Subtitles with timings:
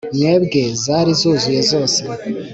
[0.15, 1.99] mwebwe zari zuzuye zose